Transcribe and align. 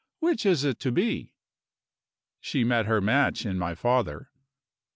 Which 0.17 0.47
is 0.47 0.63
it 0.63 0.79
to 0.79 0.91
be?" 0.91 1.35
She 2.39 2.63
met 2.63 2.87
her 2.87 3.01
match 3.01 3.45
in 3.45 3.59
my 3.59 3.75
father. 3.75 4.31